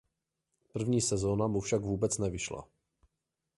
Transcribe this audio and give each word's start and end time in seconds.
První 0.73 1.01
sezona 1.01 1.47
mu 1.47 1.59
však 1.59 1.81
vůbec 1.81 2.17
nevyšla. 2.17 2.67